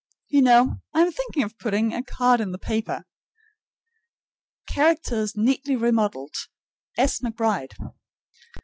You 0.29 0.41
know, 0.41 0.77
I 0.95 1.01
am 1.01 1.11
thinking 1.11 1.43
of 1.43 1.59
putting 1.59 1.93
a 1.93 2.01
card 2.01 2.41
in 2.41 2.51
the 2.53 2.57
paper: 2.57 3.03
Characters 4.67 5.37
neatly 5.37 5.75
remodeled. 5.75 6.33
S. 6.97 7.19
McBride. 7.19 7.73